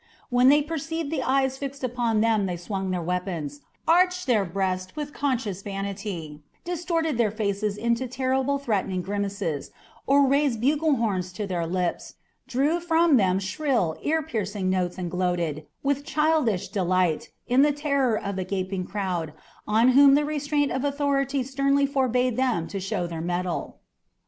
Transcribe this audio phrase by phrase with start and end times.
[0.31, 4.95] When they perceived the eyes fixed upon them they swung their weapons, arched their breasts
[4.95, 9.69] with conscious vanity, distorted their faces into terrible threatening grimaces,
[10.07, 12.15] or raised bugle horns to their lips,
[12.47, 18.17] drew from them shrill, ear piercing notes and gloated, with childish delight, in the terror
[18.17, 19.33] of the gaping crowd,
[19.67, 23.77] on whom the restraint of authority sternly forbade them to show their mettle.